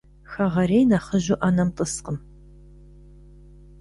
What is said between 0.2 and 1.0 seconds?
Хэгъэрейр